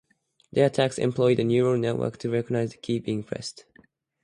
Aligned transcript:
Their 0.51 0.65
attack 0.65 0.97
employed 0.97 1.37
a 1.39 1.43
neural 1.43 1.77
network 1.77 2.17
to 2.21 2.31
recognize 2.31 2.71
the 2.71 2.77
key 2.77 2.97
being 2.97 3.21
pressed. 3.21 3.65